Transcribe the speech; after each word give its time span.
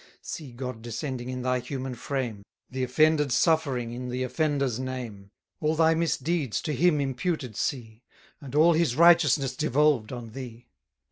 See 0.23 0.51
God 0.51 0.81
descending 0.81 1.29
in 1.29 1.43
thy 1.43 1.59
human 1.59 1.93
frame; 1.93 2.41
The 2.71 2.81
Offended 2.81 3.31
suffering 3.31 3.91
in 3.91 4.09
the 4.09 4.23
offender's 4.23 4.79
name: 4.79 5.29
All 5.59 5.75
thy 5.75 5.93
misdeeds 5.93 6.59
to 6.61 6.73
Him 6.73 6.99
imputed 6.99 7.55
see, 7.55 8.01
And 8.39 8.55
all 8.55 8.73
His 8.73 8.95
righteousness 8.95 9.55
devolved 9.55 10.11
on 10.11 10.31
thee. 10.31 10.69